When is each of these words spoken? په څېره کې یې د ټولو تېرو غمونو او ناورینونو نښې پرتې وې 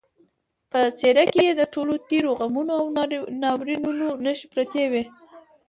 په 0.71 0.79
څېره 0.99 1.23
کې 1.33 1.41
یې 1.47 1.53
د 1.57 1.61
ټولو 1.73 1.93
تېرو 2.09 2.31
غمونو 2.39 2.73
او 2.79 2.85
ناورینونو 3.43 4.07
نښې 4.23 4.47
پرتې 4.53 4.83
وې 4.91 5.03